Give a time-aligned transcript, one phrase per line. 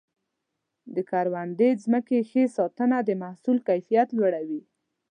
[0.95, 4.61] د کروندې ځمکې ښه ساتنه د محصول کیفیت لوړوي.